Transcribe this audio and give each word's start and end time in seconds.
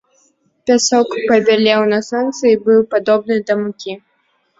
Пясок 0.69 1.09
пабялеў 1.31 1.81
на 1.91 1.99
сонцы 2.07 2.43
і 2.53 2.55
быў 2.65 2.81
падобны 2.95 3.37
да 3.51 3.59
мукі. 3.61 3.93